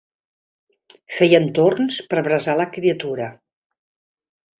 [1.17, 3.29] Feien torns per bressar la criatura.